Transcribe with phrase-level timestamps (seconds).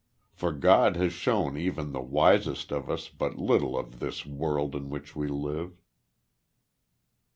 [0.31, 4.89] For God has shown even the wisest of us but little of this world in
[4.89, 5.77] which we live.